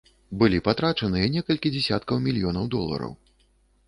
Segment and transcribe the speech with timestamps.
[0.43, 3.13] Былі патрачаныя некалькі дзясяткаў мільёнаў долараў.